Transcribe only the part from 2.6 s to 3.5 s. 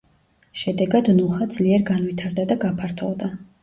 გაფართოვდა.